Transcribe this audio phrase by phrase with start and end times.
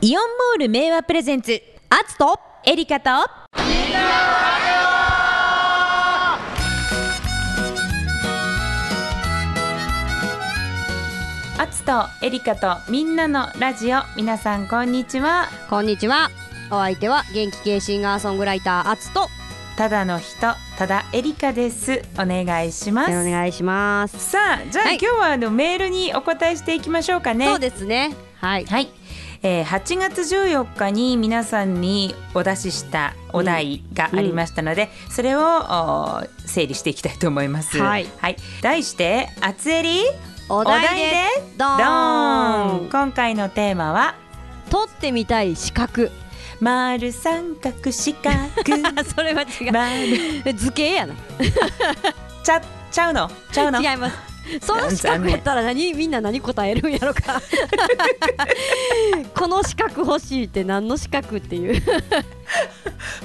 [0.00, 1.60] イオンモール名和プレゼンツ
[1.90, 3.10] アツとエリカと。
[3.10, 3.26] ア
[11.66, 13.98] ツとエリカとみんなのラジオ。
[14.16, 15.48] 皆さんこんにちは。
[15.68, 16.30] こんにちは。
[16.70, 19.26] お相手は元気系シンガーソングライターアツと。
[19.76, 22.04] ただの人ただエリカです。
[22.14, 23.10] お願いします。
[23.10, 24.30] お願いします。
[24.30, 24.98] さあじゃあ、はい。
[25.02, 27.48] 今日はあのメールにお答えしていきましょうかね。
[27.48, 28.14] そうですね。
[28.40, 28.66] はい。
[28.66, 28.88] はい、
[29.42, 37.78] えー、8月14日に皆さんにお出ししたお題がありましたので、それをお整理していきたいと思います。
[37.78, 38.06] はい。
[38.62, 40.00] 題して「あつえり
[40.48, 41.24] お題で？
[41.56, 44.14] ドドーーン!」ン今回のテーマは？
[44.70, 46.10] 取ってみたい資格
[46.60, 48.36] 「丸三角四角。
[49.14, 50.42] それは違丸。
[50.50, 51.14] う 図形やな。
[52.42, 52.60] ちゃ
[52.90, 53.30] ちゃうの？
[53.52, 53.80] ちゃうの？
[53.80, 54.27] 違います
[54.62, 57.40] その資格やったら何みんな何答えるんやろか
[59.34, 61.82] この資格欲しいって何の資格っていう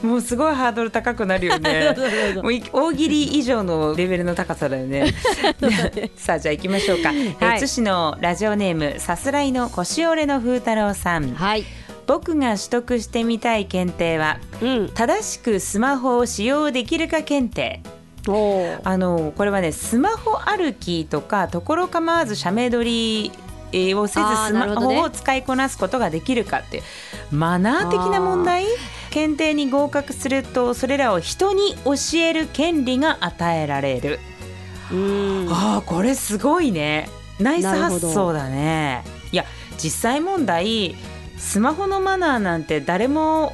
[0.05, 1.96] もうすごいハードル高くなるよね。
[2.41, 5.13] もうい大喜利以上のレベルの高さだよね。
[6.18, 7.12] さあじゃあ行きましょうか。
[7.12, 11.34] えはいのラジオネームさすらいの腰折れの風太郎さん。
[11.34, 11.63] はい
[12.05, 17.82] 僕が取得してみたい検定はうん正しくスマホを使用できるか検定。
[18.26, 23.32] あのこれはねスマホ歩きとかところ構わず写メ撮り
[23.74, 26.84] えーをせずスマホを使いこなすことができるかっていう
[27.35, 28.65] マナー的な問題？
[29.10, 34.20] 検定に合格するとそれらを人に教える権利が与えられる、
[34.91, 35.48] うん。
[35.49, 37.10] あーこれすごいね。
[37.40, 39.04] ナイス発想だね。
[39.32, 39.46] いや
[39.77, 40.96] 実際問題
[41.37, 43.54] スマホのマナーなんて誰も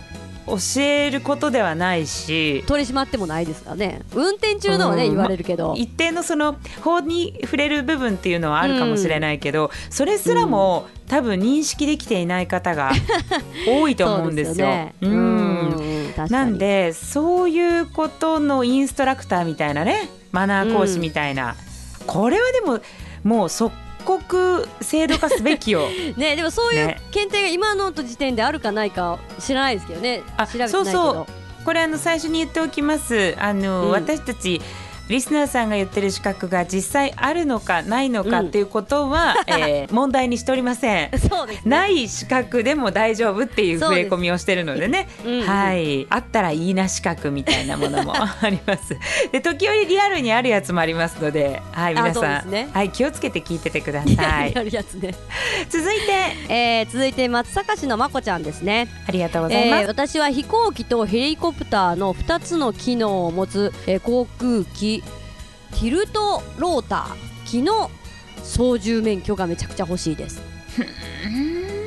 [0.49, 4.01] 教えることではないし取り締まってもないですからね。
[4.13, 5.73] 運転中のはねうん言われるけど。
[5.77, 12.91] 一定のその法に触れる部分っていうのはあるかもしれないけど、それすらも多分認識できていない方が
[13.67, 14.67] 多いと思うんですよ。
[14.67, 14.95] ね。
[15.01, 16.13] うん。
[16.29, 21.55] なんでそういうことのインストラクターみたいなねマナー講師みたいな、
[22.05, 22.79] これはでも
[23.23, 23.71] もう即
[24.05, 25.87] 刻制度化すべきよ。
[26.17, 27.01] ねでもそういうね。
[27.11, 30.01] 検定が今の時点であるかないか知らないですけど。
[30.01, 31.25] ねあ調べてないけどそうそう。
[31.65, 33.35] これあの最初に言っておきます。
[33.37, 33.91] あの、うん。
[33.91, 34.61] 私たち
[35.09, 38.47] リスナーさんが言ってる資格が実際あるのかないのかうん。
[38.47, 41.09] っていうことは、 えー問題にしておりません。
[41.19, 41.71] そうですね。
[41.71, 45.07] ない資格でも大丈夫っていう触れ込みをしてるのでね。
[45.25, 45.33] うん。
[45.41, 46.05] うんはい。
[46.09, 48.95] あったらいいな資格みたいなものも あります。
[49.31, 52.69] で時折リアルにあるやつもありますのではい皆さん、すね。
[52.71, 54.53] はい気をつけて聞いててください。
[54.53, 54.53] ね、
[55.69, 56.19] 続いて。
[56.49, 58.87] えー、続いて松阪市のまこちゃんですね。
[59.07, 64.98] ありがとうございます、えー私は飛行機とヘリコプターの2つの機能を持つ、えー航空機
[65.71, 67.89] ティルトローター機の
[68.43, 70.41] 操縦免許がめちゃくちゃ欲しいです。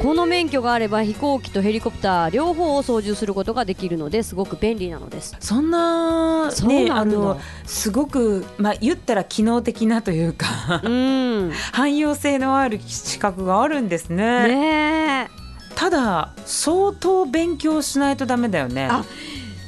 [0.02, 5.36] この免許があれば飛行機とヘリコプター両方を操縦することができるのですごく便利なのです。
[5.38, 11.52] そんなねあのすごくまあ言ったら機能的なというかうん。
[11.72, 14.48] 汎用性のある資格があるんですね。
[14.48, 15.42] ねえ。
[15.76, 18.88] ただ相当勉強しないとダメだよね。
[18.90, 19.04] あ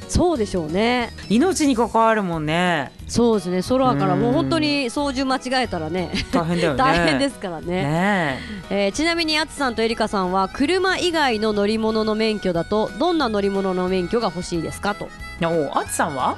[0.07, 1.11] そうでしょうね。
[1.29, 2.91] 命に関わるもんね。
[3.07, 3.61] そうですね。
[3.63, 4.21] 空からうん。
[4.21, 6.11] もう本当に操縦間違えたらね。
[6.31, 6.77] 大変だよね。
[6.83, 7.65] 大変ですからね。
[7.67, 8.39] ね。
[8.69, 15.09] えーちなみにあつさんとえりかさんは車以外の乗り物の免許だとどんな乗り物の免許が欲しいですかと。
[15.41, 16.37] えおあつさんは？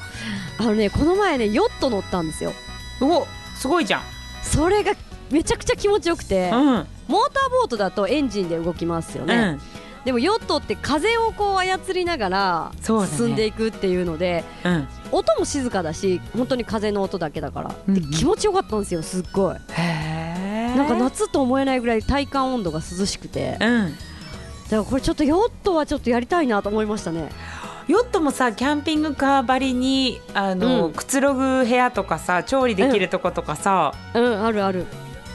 [0.59, 2.53] あのねこの前ねヨット乗ったんですよ。
[3.01, 3.27] お
[3.57, 4.01] すごいじゃん。
[4.43, 4.93] それが
[5.29, 6.67] めちゃくちゃ気持ちよくてうん。
[6.67, 9.57] うんモーターボートだとエンジンで動きますよね、
[10.07, 14.87] でもヨットって風をこう操りながら進んでいくっていうのでうん。
[15.11, 18.11] 音も静かだし本当に風の音だけだから、でうんうん。
[18.11, 19.55] 気持ちよかったんですよすっごい。
[20.77, 23.51] なんか夏と思えないぐらい体感温度が涼しくて。
[23.51, 23.93] だかうん
[24.71, 27.27] らこれちょっとヨットはちょっとやりたいなと思いましたね。
[27.89, 30.93] ヨットもさキャンピングカーばりにあの、うん。
[30.93, 34.85] くつろぐ部屋とかさ調理できるとことかさ、うんあるある、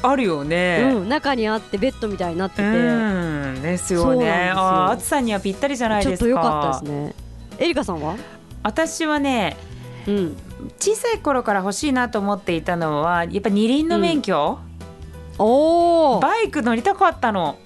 [0.02, 0.92] あるよね。
[0.94, 4.26] うん、中にあってベッドみたいになってて、うんですよね。
[4.26, 6.24] よああ、あつさんにはぴったりじゃないちょですか。
[6.24, 7.14] っと良かったですね。
[7.58, 8.16] エリカさんは？
[8.62, 9.56] 私はね、
[10.06, 10.36] うん。
[10.78, 14.58] 小さい頃から欲しいなと思っていたのは、やっぱ二輪の免許、
[15.38, 17.58] おおバイク乗りたかったの。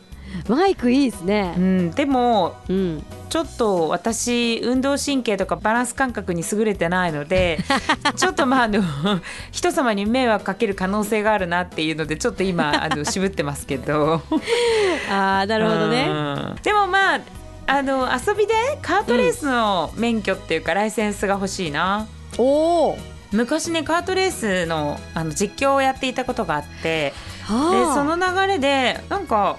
[0.48, 7.58] マイクいいですうねん、でもうんちょっと私運動神経とかバランス感覚に優れてないので
[8.16, 8.82] ちょっとまああの
[9.50, 14.22] 人様に迷惑かける可能性があるなっていうのでちょっと今あの渋ってますけど。
[15.10, 16.06] ああなるほどね。
[16.08, 16.56] うん。
[16.62, 17.20] でもまあ
[17.68, 22.06] あの遊びでカートレースの免許っていうか、ライセンスが欲しいな。
[22.38, 22.98] おお
[23.32, 27.12] 昔ねカートレースのあの実況をやっていたことがあって
[27.48, 27.94] ではあ。
[27.94, 29.56] その流れでなんか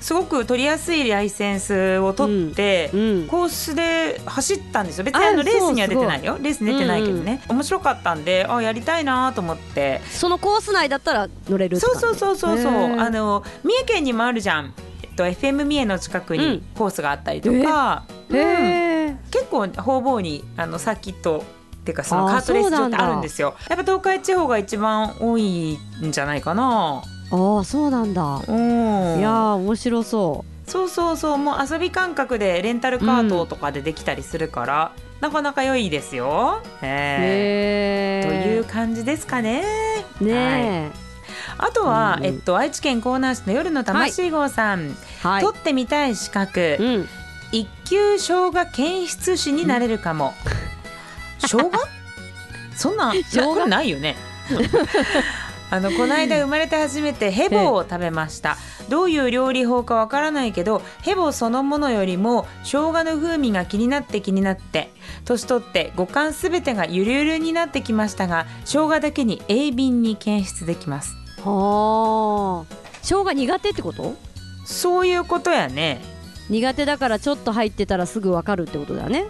[0.00, 5.04] すごく取りやすいライセンスを取って、うんコースで走ったんですよ。
[5.04, 6.38] 別にああのレースには出てないよ。
[6.40, 10.00] レースに出てないけどね、面白かったんであやりたいなと思って。
[10.10, 12.72] そのコース内だったら乗れるそうそうそうそうそう。
[12.98, 16.40] あの三重県にもあるじゃん、えっと、FM 三重の近くうん。
[16.40, 19.18] にコースがあったりとか、うん。
[19.30, 21.44] 結構方々にあのサーキット
[21.80, 23.54] っていうかそのカートレース場ってあるんですよ。
[23.68, 28.42] やっぱ東海地方が一番多いんじゃないかなああそうなんだ。
[28.46, 29.18] うん。
[29.18, 36.62] いやー面白そそうそうそうもう遊び感覚でレンタルカートとかでできたりするから、なかなか良いですよ。
[36.82, 39.62] へえという感じですかね。
[40.18, 40.90] はい、ね
[41.58, 42.34] あとは、うんうん。
[42.34, 44.92] えっと、愛知県江南市の夜の魂号さん、え
[45.22, 45.42] はい。
[45.42, 47.08] 取ってみたい資格、うん。
[47.52, 50.34] 一級生姜検出士になれるかも。
[51.40, 51.70] 生姜
[52.76, 54.16] そんなん生姜なこれないよね。
[55.70, 58.56] あのこの間生まれて初めてヘボを食べました。
[58.88, 64.90] どういう料理法かわからないけどヘボそのものよりも生姜の風味が気になって気になって
[65.24, 71.14] 年取って五感すべてがゆるゆるになってきましたが生姜だけに鋭敏に検出できます。
[71.44, 72.74] はあ。
[73.02, 74.16] 生姜苦手ってこと？
[74.64, 76.00] そういうことやね。
[76.48, 79.28] 苦手だからちょっと入ってたらすぐわかるってことだね、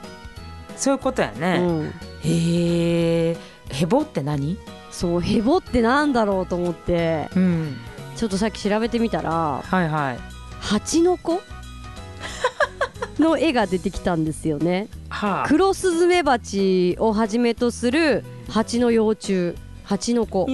[0.77, 1.87] そういうことやうね、ん、
[2.25, 3.37] へえ。
[3.69, 4.59] ヘボって何？
[4.91, 7.77] そうヘボってなんだろうと思ってうん。
[8.17, 10.19] ちょっとさっき調べてみたらはいはい。
[10.61, 11.41] 蜂の子？
[13.19, 14.89] の絵が出てきたんですよね。
[15.09, 15.49] はあ。
[15.49, 19.55] クロスズメバチをはじめとする蜂の幼虫
[19.85, 20.47] 蜂の子。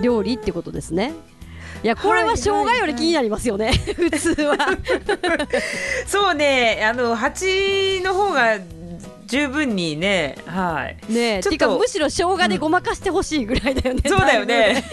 [0.00, 1.12] 料理ってことですね。
[1.82, 4.56] いやこれは生姜より気になりますよね、 普通は。
[6.08, 6.82] そうね。
[6.82, 8.58] あの蜂の方が
[9.34, 11.12] 十分にねはい。
[11.12, 11.76] ねえちょっと。
[11.76, 14.84] むしろ生姜でごまかしてほしいぐらいだよね、そうだよね。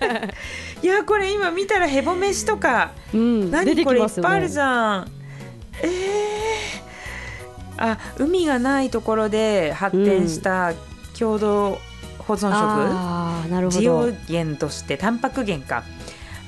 [0.00, 0.30] だい
[0.82, 5.10] いやこれ今見たらヘボ飯とかぶうん、出何これいっぱいあるねじゃん。
[5.82, 5.90] えー、
[7.76, 10.72] あ海がないところで発展した
[11.16, 11.78] 共同
[12.18, 15.84] 保存食、あーなるほ需要ど源としてタンパク源か。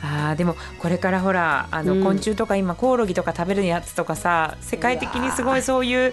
[0.03, 2.03] あーでもこれからほらあの、うん。
[2.03, 6.13] 昆虫とか今コオロギとか食べるやつとかさ世界的にすごいそういう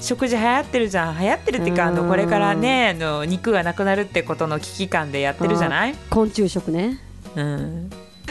[0.00, 1.18] 食事流行ってるじゃん。
[1.18, 2.08] 流行ってるっていうかあのうん。
[2.08, 5.94] これからねあの肉がなくなるってことの危機感でやってるじゃない？
[6.10, 6.98] 昆虫食ね。
[7.34, 7.90] うん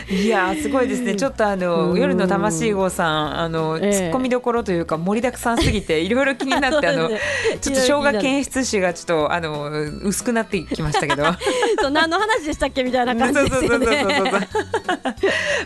[0.10, 1.16] いやーすごいですね。
[1.16, 2.00] ちょっとあの、うん。
[2.00, 3.94] 夜の魂号さんあの、ええ。
[3.94, 7.10] ツッコミどころというか盛りだくさんすぎていろいろ気になってあの
[7.62, 9.70] ちょっと生姜検出士がちょっとあの
[10.04, 11.24] 薄くなってきましたけど。
[11.82, 14.06] そう何の話でしたっけみたいな感じですよね。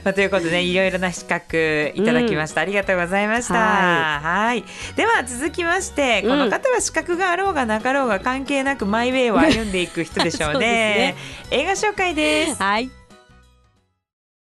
[0.03, 3.53] まあ、ということで、ね、いろいろな資格いただきました、ありがとうございました。
[3.55, 4.63] ははい。
[4.95, 11.15] では続きましてこの方は資格があろうがなかろうが関係なくマイウェイを歩んでいく人でしょうね。
[11.51, 12.61] 映画紹介です。
[12.61, 12.98] はい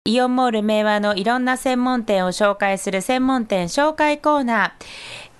[0.08, 4.84] イオンモール明和のいろんな専門店を紹介する専門店紹介コーナー。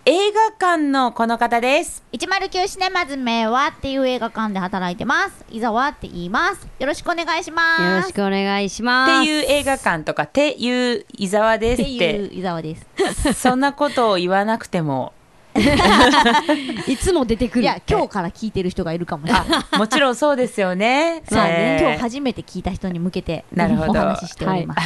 [0.05, 2.05] 映画館のこの方です。
[2.13, 5.43] 109シネマズ名はっていう映画館で働いてます。
[5.51, 6.69] 伊沢って言います。
[6.79, 7.83] よろしくお願いします。
[7.83, 11.95] よろしくお願いしまってすいう映画館とかっていう伊沢ですって。
[11.95, 13.33] っていう伊沢です。
[13.33, 15.15] そんなことを言わなくても
[16.87, 19.45] いつも出てくるいや今日から聞いてる人がいるかもしれな
[19.75, 21.23] いもちろんそうですよね。
[21.29, 21.87] そうね、えー。
[21.87, 23.93] 今日初めて聞いた人に向けてなるほど。
[23.93, 24.81] お話ししております、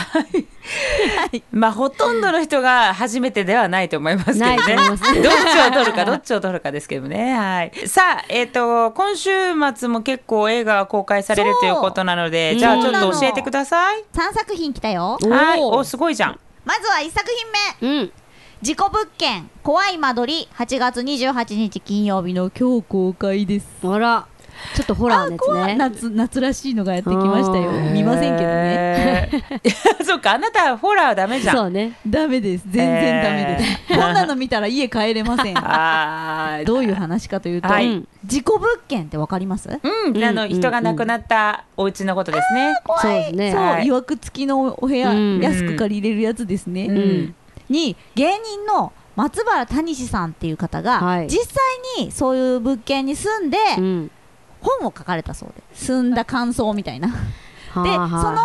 [1.52, 4.76] まあほとんどの人が初めてではないと思いますけどないね。
[4.76, 7.34] どっちを取るかどっちを取るかですけどね。
[7.34, 7.72] はい。
[7.86, 9.30] さあえっ、と今週
[9.74, 14.04] 末も結構映画が公開されるということなので、じゃあちょっと教えてください。
[14.12, 15.18] 3作品来たよ。
[15.28, 15.60] はい。
[15.60, 16.38] おすごいじゃん。
[16.64, 17.26] まずは1作
[17.80, 18.00] 品目。
[18.00, 18.12] うん
[18.62, 23.66] 事故物件怖い間取り8月28日金曜日の今日公開です。
[23.82, 24.28] あら。
[24.76, 25.74] ちょっとホラーのやつね。
[25.76, 27.72] 夏夏らしいのがやってきましたよ。
[27.92, 29.30] 見ませんけどね。
[29.32, 29.42] ね。
[30.06, 31.56] そうかあなたホラーダメじゃん。
[31.56, 31.98] そうね。
[32.06, 32.64] ダメです。
[32.68, 34.00] 全然ダメです、えー。
[34.00, 35.54] こんなの見たら家帰れません。
[36.64, 37.88] どういう話かというと、はい。
[37.88, 39.68] うん事故物件ってわかります？
[39.68, 39.72] う
[40.12, 42.72] ん、あの、うん人が亡くなったお家のことですね。
[43.00, 47.34] そうですねそう、はいいわく付きのお部屋、うん安く借りれるやつですね、うん
[47.72, 51.26] に芸人の松原谷志さんっていう方が、はい。
[51.28, 54.10] 実際にそういう物件に住んで、うん。
[54.60, 57.08] 本を書かれたそうで住んだ感想みたいな。
[57.08, 57.14] で
[57.74, 57.90] その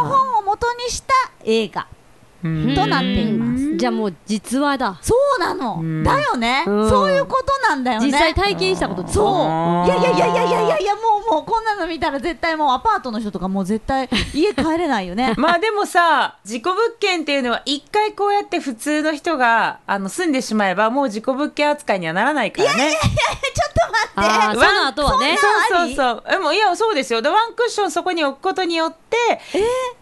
[0.05, 1.87] 本を元にした映画。
[1.91, 1.96] うん
[2.41, 3.77] となっています。
[3.77, 4.99] じゃあもう実話だ。
[5.01, 6.03] そうなの、うん。
[6.03, 6.89] だよね、うん。
[6.89, 8.07] そういうことなんだよね。
[8.07, 9.85] 実際体験したことそう。
[9.85, 15.33] いやいやいやいやいやいやいやもうもうこんなの見たら絶対もうアパートの人とかもう絶対家帰れないよね。
[15.37, 22.91] まあでもさ事故物件っていうのは一回こうやって普通の人があの住んでしまえばもう事故物件扱いにはならないからね。
[22.91, 23.66] ちょっと
[24.15, 25.37] あーその後はね。
[25.37, 26.31] そうそうそう。
[26.31, 27.21] でもいやそうですよ。
[27.21, 29.17] でワンクッションそこに置くことによって、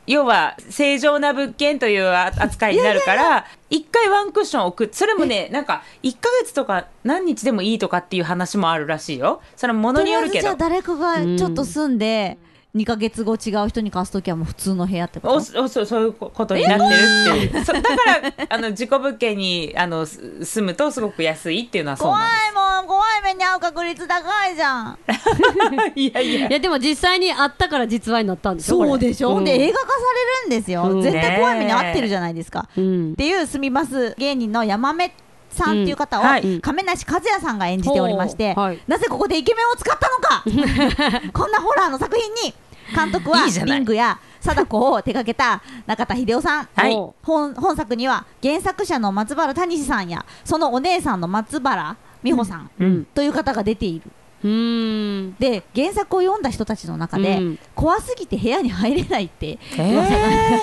[0.07, 4.93] 要は正常な物件という扱いになるから一回ワンクッション置く。
[4.93, 9.41] それもねなんか1ヶ月とか何日でもいいとかっていう話もあるらしいよ。
[9.55, 12.37] それはものとりあえずじゃあによるけど誰かがちょっと住んで、
[12.75, 15.35] 2ヶ月後違う人に貸すときはもう普通の部屋ってこと？
[15.35, 17.65] おそそうそういうことになってるっていう。
[17.65, 17.89] そ だか
[18.21, 24.91] らあの自己物件にあのす住むとすごく安いっていうのはそう怖ないもん怖い目に遭う確率高いじゃん。
[24.91, 26.47] んですいやいや。
[26.49, 29.93] いやでも実際にあったから実話になったんでしょそうでしょ、んで映画化さ
[30.41, 31.01] れるんですよ、うん。
[31.01, 35.13] 絶対怖い目に遭ってるじゃないですか、うんっていう住みます芸人の山目
[35.55, 36.23] さんっていう方を、
[36.61, 38.53] 亀梨和也さんが演じておりまして、
[38.87, 40.43] なぜここでイケメンを使ったのか。
[41.33, 42.53] こんなホラーの作品に
[42.93, 46.93] 監督はリングや貞子を手掛けた中田秀夫さん、 はい。
[47.23, 53.05] 本本作には原作者の松原谷志さんやそのお姉さんの松原美穂さんうん。
[53.13, 54.11] という方が出ている。
[54.43, 55.35] うーん。
[55.39, 57.59] で原作を読んだ人たちの中で、うん。
[57.73, 60.59] 怖すぎて部屋に入れないってえ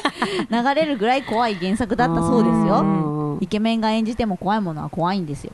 [0.49, 0.63] ー。
[0.63, 5.53] 流れるぐらい怖い原作だったそうですあよーイケメンが演じても怖いものは怖いんですよ、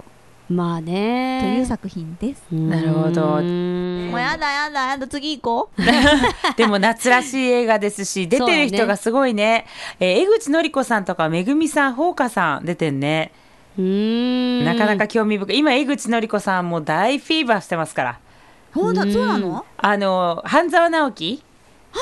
[0.49, 1.41] まあね。
[1.43, 2.43] という作品です。
[2.51, 3.23] なるほど。
[3.23, 3.39] も
[4.17, 5.83] うやだやだやだ次行こう。
[6.57, 9.67] でも夏らしい映画ですし出てる人がすごいね。
[10.01, 13.31] えー江口のり子さんとかめぐみさんほうかさん出てんね。
[13.79, 14.65] うーん。
[14.65, 15.59] なかなか興味深い。
[15.59, 18.19] 今江口のり子さんも大フィーバーしてますから。
[18.75, 19.13] ほんとうん。
[19.13, 19.65] そうなの？
[19.77, 21.43] あの半沢直樹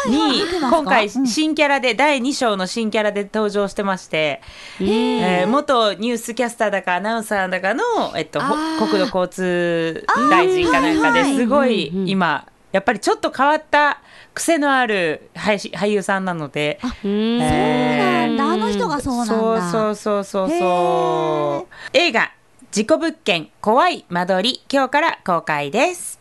[0.09, 1.27] に今回うん。
[1.27, 4.41] 新キャラで第2章の新キャラで登場してまして、
[4.81, 7.83] うんえー元ニュースキャスターだかアナウンサーだかの、
[8.17, 8.41] えっと、
[8.79, 14.01] 国土交通大臣かなんかですごい今やっぱりちょっと変わった
[14.35, 16.79] 癖のある俳優さんなので。
[16.83, 18.45] えーそうなんだ。
[18.45, 19.35] あの人がそうなんだ。
[19.71, 22.33] そうそうそうそう映画
[22.71, 26.19] 「事故物件怖い間取り」今日から公開です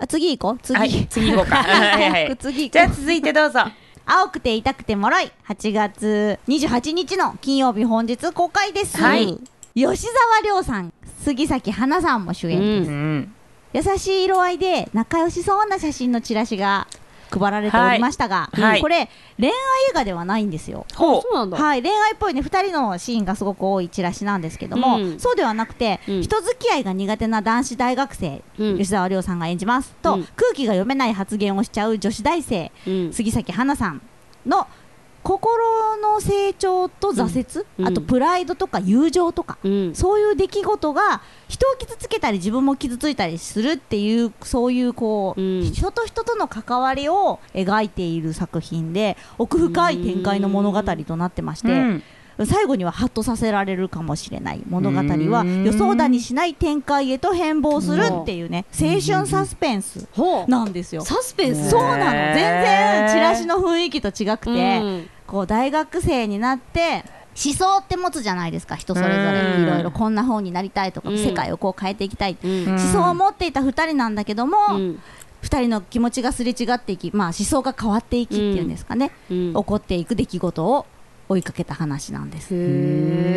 [0.00, 0.58] あ次行こう？
[0.62, 1.56] 次、はい次行こうか。
[1.62, 3.60] はいはい次じゃあ続いてどうぞ。
[4.04, 5.32] 青くて痛くてもろい。
[5.48, 9.38] 8月28日の金曜日本日公開です、はい。
[9.74, 10.92] 吉沢亮さん。
[11.24, 13.34] 杉咲花さんも主演です、うん。
[13.72, 16.86] 優しい色合いで仲良しそうな写真のチラシが
[17.30, 18.80] 配られておりましたが、はいはい。
[18.80, 19.54] これ恋愛映
[19.94, 20.86] 画ではないんですよ。
[20.94, 21.22] ほう。
[21.22, 21.56] そうなんだ。
[21.56, 25.20] はい、恋愛っぽいね2人のシーンがすごく多いチラシなんですけども、うん。
[25.20, 26.22] そうではなくて、うん。
[26.22, 28.78] 人付き合いが苦手な男子大学生、うん。
[28.78, 30.24] 吉沢亮さんが演じますと、うん。
[30.36, 33.12] 空気が読めない発言をしちゃう女子大生、うん。
[33.12, 34.02] 杉咲花さん
[34.46, 34.66] の
[35.26, 37.88] 心の成長と挫折、うん。
[37.88, 39.94] あとプライドとか友情とか、うん。
[39.94, 45.62] そういう出来事が人を傷つけたり自分も傷ついたりするっていうそういうこう、うん。
[45.62, 52.02] 人と人との関わりを描いている作品で奥深い展開の物語となってまして、うん。
[52.44, 55.64] 最後にはハッとさせられるかもしれない物語はうん。
[55.64, 60.06] 予想だにしない展開へと変貌するっていうね青春サスペンス
[60.46, 60.72] なん。
[60.72, 61.00] ですよ。
[61.00, 67.04] サスペンスそうなの全然チラシの雰囲気と違くて、うんこう大学生になって
[67.44, 69.32] 思想って持つじゃないですか人それぞうん。
[69.58, 71.18] れいろいろこんな風になりたいとか、うん。
[71.18, 72.68] 世界をこう変えていきたい、うん。
[72.68, 75.00] 思想を持っていた2人なんだけども、うん。
[75.42, 79.54] 2人の気持ちがすれ違っていき、まあ、思想が変わっていきっていうんですかね、うん。
[79.54, 80.86] 起こっていく出来事を
[81.28, 82.48] 追いかけた話なんです。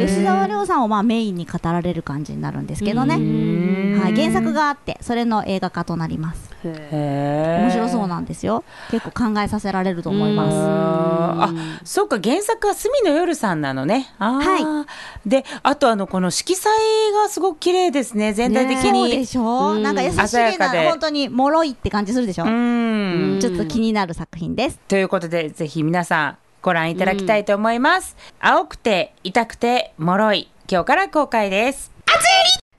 [0.08, 4.00] 吉沢亮さんをまあメインに語られる感じになるんですけどね、ん。
[4.00, 8.63] はい、原作があってそれの映画化となります面白そうなんですよ。
[8.91, 10.55] 結構考えさせられると思います。
[10.57, 14.13] あそうか原作は隅野夜さんなのね。
[14.19, 14.85] あー。
[15.25, 16.71] であとあのこの色彩
[17.13, 18.33] がすごく綺麗ですね。
[18.33, 19.83] 全体的そうに、でしょ、うん。
[19.83, 23.39] なんか優しげな本当に脆いって感じするでしょ、うん。
[23.39, 24.79] ちょっと気になる作品です。
[24.87, 30.51] ということでぜひ皆さんご覧いただきたいと思います、青くて痛くて脆い。
[30.69, 31.91] 今日から公開です。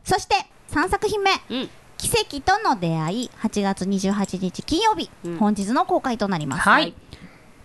[0.05, 0.35] そして
[0.73, 1.31] 3作品目。
[1.51, 1.71] うん
[2.01, 5.37] 「奇跡との出会い」8月28日金曜日、うん。
[5.37, 6.95] 本日の公開となります、はい。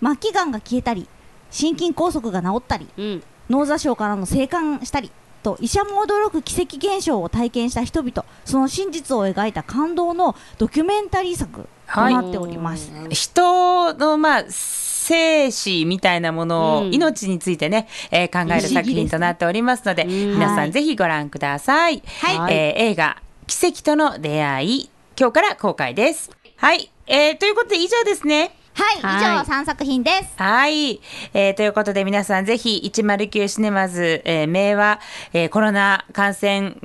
[0.04, 1.08] 末期がんが消えたり
[1.50, 3.24] 心筋梗塞が治ったりうん。
[3.50, 5.12] 脳挫傷からの生還したり
[5.44, 16.94] と医者も驚く奇跡現象を体験した人々その真実を描いた感動のドキュメンタリー作となっております、人のまあ生死みたいなものを、うん。
[16.94, 20.10] 命についてね、えー考える作品となっておりますのでうん。
[20.34, 20.70] 皆さはい。
[20.70, 22.56] んぜひご覧ください、はい。
[22.56, 26.30] えー映画「奇跡との出会い」今日から公開です。
[26.58, 28.56] はい、えーということで以上ですね。
[28.74, 29.42] はい、はい。
[29.44, 30.34] 以上3作品です。
[30.38, 31.00] はい、
[31.34, 35.00] えーということで皆さんぜひ109シネマズ、えー名は、
[35.34, 36.75] えーコロナ感染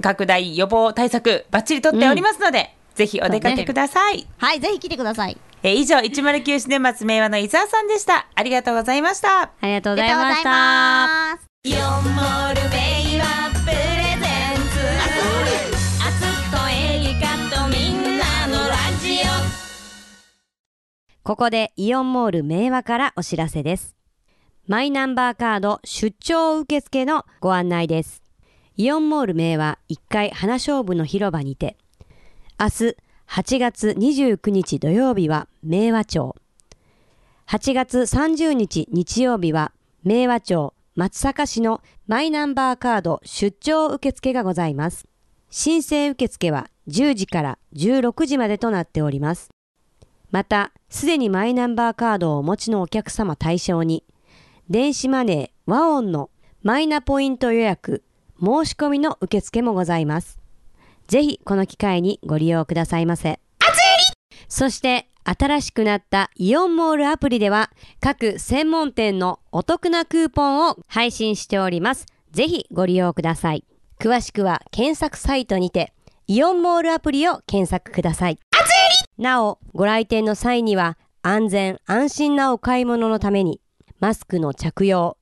[0.00, 4.60] 拡大予防対策バッチリとっておりますので、ぜひお出かけください、はい。
[4.60, 5.36] ぜひ来てください。
[5.62, 8.26] えー以上109シネマズ名和の伊沢さんでした。
[8.34, 9.42] ありがとうございました。
[9.42, 11.38] ありがとうごありがとうございざいま
[13.64, 13.89] した
[21.30, 23.94] ここでイオンモール明和からお知らせです。
[24.66, 28.20] マイナンバーカード出張受付のご案内です。
[28.76, 31.76] イオンモール明和1階花勝負の広場にて、
[32.58, 32.96] 明日
[33.28, 36.34] 8月29日土曜日は明和町、
[37.46, 39.70] 8月30日日曜日は
[40.02, 45.06] 明和町松阪市のマイナンバーカード出張受付がございます。
[45.48, 49.50] 申請受付は10時から16時までとなっております。
[50.30, 54.04] また、すでにマイナンバーカードをお持ちのお客様対象に、
[54.68, 56.30] 電子マネー、和音の
[56.62, 58.04] マイナポイント予約、
[58.40, 60.38] 申し込みの受付もございます。
[61.08, 63.40] ぜひこの機会にご利用くださいませ。
[64.48, 67.70] そして、新しくなったイオンモールアプリでは、
[68.00, 72.06] 各専門店のお得なクーポンを配信しております。
[72.32, 73.64] ぜひご利用ください。
[73.98, 75.92] 詳しくは検索サイトにて、
[76.26, 78.38] イオンモールアプリを検索ください。
[79.20, 83.60] なお、ご来店の際には、安全安心なお買い物のために、
[84.00, 85.18] マスクの着用、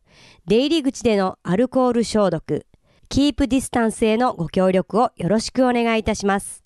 [0.47, 2.65] 出入り口でのアルコール消毒、
[3.09, 6.63] キープディスタンスへのご協力をよろしくお願いいたします。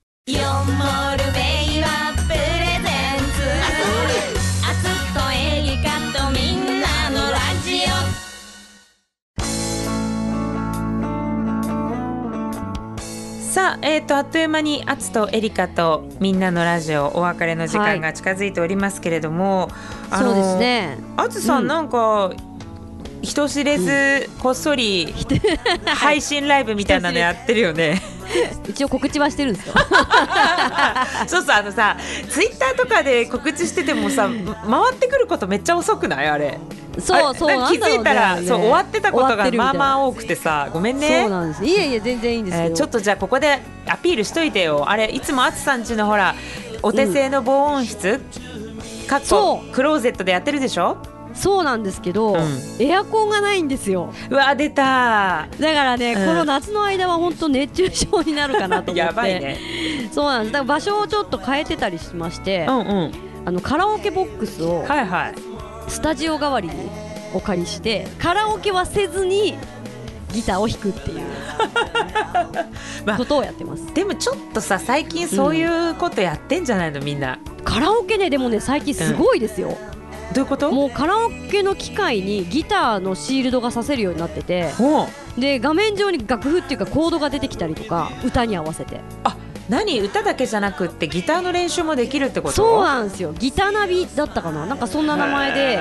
[13.72, 19.68] あ、えー、とあっという間にアツとエリカとみんなのラジオお別れの時間が近づいておりますけれども、
[20.10, 20.98] あのそうですね。
[21.16, 22.32] アツさん、うんなんか
[23.22, 25.14] 人知れずこっそり
[25.86, 28.02] 配信ライブみたいなのやってるよね。
[28.68, 29.74] 一応告知はしてるんですよ。
[31.28, 31.96] そうそうあのさ
[32.28, 36.28] ツイッターとかで告知しててもさ回ってくることめっちゃ遅くない？
[36.28, 36.58] あれ
[36.98, 38.46] そうそう気づいたら、ね。
[38.46, 41.22] そう終わってたことがまあまあ多くてさごめんね。
[41.22, 41.64] そうなんです。
[41.64, 42.64] いえいえ全然いいんですよ。
[42.64, 44.88] えーちょっとじゃあここでアピールしといてよ。
[44.88, 46.34] あれいつもあつさんちのほら
[46.82, 48.20] お手製の防音室、
[49.06, 49.72] かっこそう。
[49.72, 50.98] クローゼットでやってるでしょ？
[51.34, 52.58] そうなんですけど、うん。
[52.78, 54.12] エアコンがないんですよ。
[54.28, 55.48] うわ出た。
[55.58, 56.26] だからね、うん。
[56.26, 59.00] この夏の間は本当熱中症になるかなと思って。
[59.00, 59.58] やばいね。
[60.12, 60.52] そうなんです。
[60.52, 63.12] だから場所をちょっと変えてたりしまして、うんうん。
[63.46, 65.34] あのカラオケボックスをはいはい
[65.88, 66.74] スタジオ代わりに
[67.34, 69.56] お借りして、カラオケはせずに
[70.32, 71.20] ギターを弾くっていう
[73.04, 73.92] まあことをやってます。
[73.94, 77.38] でもちょっとさ最近そういうことやってんじゃないのみんな。
[77.64, 79.76] カラオケねでもね最近すごいですよ。
[80.34, 80.72] どういうこと？
[80.72, 84.70] もうカラオケの機械にギターのシールドがさせるようになってて。
[85.38, 89.00] で画面上に楽譜っていうかコードが出てきたりとか歌に合わせて。
[89.24, 89.36] あ
[89.68, 92.54] 何歌だけじゃなくってギターの練習もできるってこと？
[92.54, 93.32] そうなんですよ。
[93.32, 94.66] ギターナビだったかな？
[94.66, 95.78] なんかそんな名前で。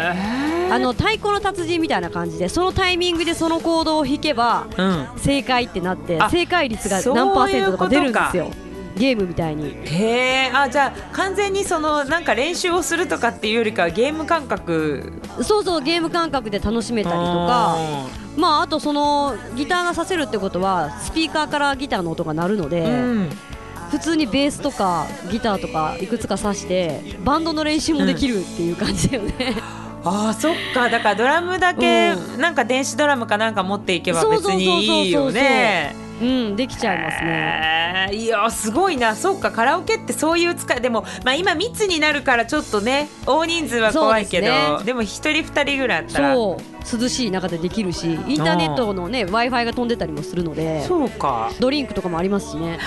[0.72, 5.08] あの太鼓の達人みたいな感じでそのタイミングでそのコードを弾けばうん。
[5.18, 8.52] 正解ってなってあ正解率が何パーセントとか出るんですよ。
[8.96, 9.76] ゲームみたいに。
[9.86, 15.12] へえあじゃあ完全にそのなんか練習をするとかっていうよりかはゲーム感覚？
[15.44, 17.78] そうそうゲーム感覚で楽しめたりとか。
[18.38, 23.30] まああとそのギターがさせるってことはスピーカーからギターの音が鳴るので、うん
[23.92, 29.56] 普通にベースとかギターとかいくつか挿してバンドの練習もできるっていう感じだよね、
[30.04, 30.90] あーそっか。
[30.90, 35.96] だからドラムだけうなんか電子ドラムかなんか持っていけば別にいいよね。
[36.22, 38.08] うんできちゃいますね。
[38.12, 38.16] えー。
[38.16, 39.16] いやすごいな。
[39.16, 39.52] そうか。
[39.52, 44.48] カラオケってそういう使いでも、まあ、今密になるからちょっとね大人数は怖いけど
[44.86, 44.94] で,、ね。
[44.94, 46.34] も一人二人ぐらいあったら。
[46.36, 46.72] そう。
[47.02, 51.52] 涼しい中でできるしインターネットのね w i f i が飛んでたりもするのでそうか。
[51.60, 52.80] ドリンクとかもありますしね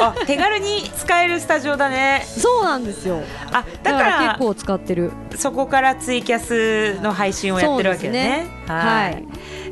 [0.00, 2.22] あ手軽に使えるスタジオだね。
[2.26, 3.20] そうなんですよ。
[3.52, 5.10] あだだかからら結構使ってる。
[5.36, 8.46] そこからツイキャスの配信をやってるわけよねね。
[8.66, 9.12] はい。
[9.14, 9.26] はい。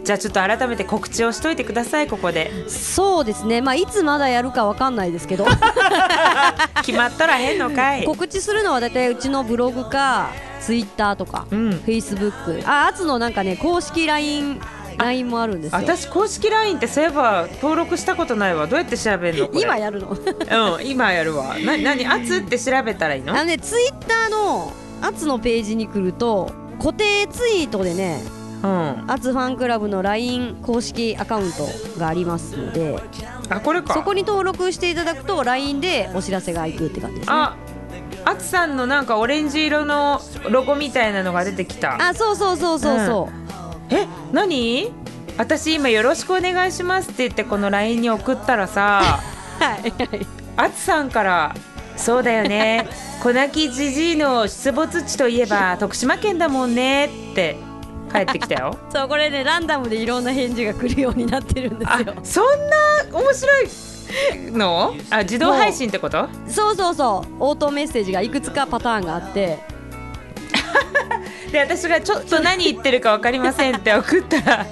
[0.04, 2.50] じゃあちょっと改めて告知をしといてくださいここで。
[2.68, 3.61] そうですね。
[3.61, 5.46] まあいつまだやるかわかんないですけど。
[6.85, 8.04] 決まったらへんのかい。
[8.04, 11.70] 告知するのは大体うちのブログかツイッターとかうん。
[11.72, 14.61] フェイスブックああつのなんかね公式 LINE
[14.98, 15.78] LINE もあるんですよ。
[15.78, 18.66] 私公式 LINE ってそういえば登録したことないわ。
[18.66, 20.08] どうやって調べるの今やるの？
[20.11, 21.56] うん今やるわ。
[21.58, 22.06] な何？
[22.06, 23.32] あつって調べたらいいの？
[23.34, 28.22] あのねツイッターのアツのページに来ると固定ツイートでね
[28.62, 29.11] うん。
[29.11, 31.66] アツファンクラブの LINE 公式アカウント
[31.98, 32.98] がありますので
[33.48, 33.94] あこれか。
[33.94, 37.37] そこに登録していただくと LINE でお知らせがいくって感じですね。
[37.37, 37.56] あ
[38.24, 41.96] あつさんのなんかオレンジ色のロゴみたいなのが出てきた。
[42.04, 43.47] あそうそうそうそうそう、
[43.90, 44.92] え何？
[45.37, 49.20] 私今よろしくお願いしますって言ってこの LINE に送ったらさ
[49.61, 50.27] はいはい。
[50.57, 51.55] あつさんから
[51.96, 52.88] 「そうだよね。
[53.22, 57.57] 粉木じじいの出没地といえば徳島県だもんね」って
[58.12, 58.77] 帰ってきたよ。
[58.92, 62.44] そうこれねランダムでいろんな返事が来るようになってるんですあよそん
[63.12, 63.68] な面白い
[64.53, 64.94] の？
[65.11, 66.29] あ自動配信ってこと？
[66.48, 67.35] そうそうそう。
[67.38, 69.59] オートメッセージがいくつかパターンがあって
[71.52, 74.66] で私がちょっと何言ってるか分かりませんって送ったら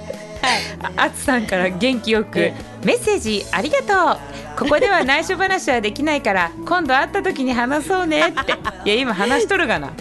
[0.81, 8.53] ああつさんから元気よくえ「メッセージありがとうここでは内緒話はできないから今度会った時に話そうね」って。
[8.85, 9.93] いや今話しとるがな。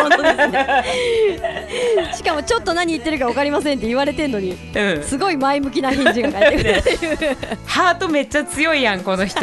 [0.00, 5.02] 本当ですねしかもちょっと何言ってるか分かりませんって言われてんのにうん。
[5.02, 7.36] すごい前向きな返事が返ってくるっていう。
[7.64, 9.40] ハートめっちゃ強いやんこの人。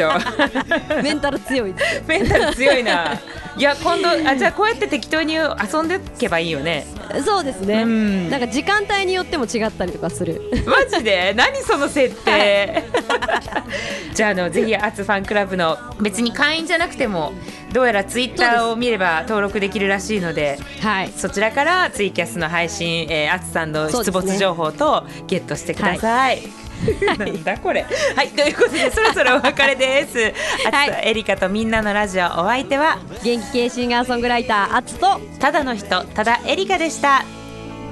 [1.02, 1.74] メンタル強い。
[2.06, 3.18] メンタル強いな。
[3.56, 6.86] いや今度あじゃあこうやって適当に遊んでけばいいよね。
[7.24, 8.30] そうですね、うん。
[8.30, 10.40] なんか時間帯によっても違ったりとかする。
[10.66, 11.34] マジで？
[11.36, 12.84] 何その設定？
[14.14, 17.32] じゃああのぜひアツファンクラブの別に会員じゃなくても
[17.72, 21.12] どうやらツイッターを見れば登録できるらしいのではい。
[21.16, 26.42] そちらからツイキャスの配信、えー、アツさんの出没情報とゲットしてください。
[27.18, 27.84] なんだこれ。
[28.16, 30.32] はいということでそろそろお別れです。
[30.66, 37.24] あ つはいとエリカとみんなのラジオお相手は元気系シンガーソングライターアツとただの人ただエリカでした。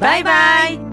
[0.00, 0.87] バイバイ